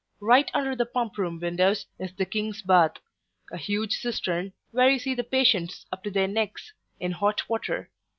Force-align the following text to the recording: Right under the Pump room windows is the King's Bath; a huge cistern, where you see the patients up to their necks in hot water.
Right 0.19 0.49
under 0.55 0.75
the 0.75 0.87
Pump 0.87 1.19
room 1.19 1.39
windows 1.39 1.85
is 1.99 2.11
the 2.15 2.25
King's 2.25 2.63
Bath; 2.63 2.93
a 3.51 3.57
huge 3.57 3.99
cistern, 3.99 4.51
where 4.71 4.89
you 4.89 4.97
see 4.97 5.13
the 5.13 5.23
patients 5.23 5.85
up 5.91 6.03
to 6.05 6.09
their 6.09 6.27
necks 6.27 6.73
in 6.99 7.11
hot 7.11 7.47
water. 7.47 7.91